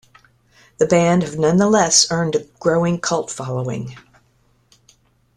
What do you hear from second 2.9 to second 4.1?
cult following.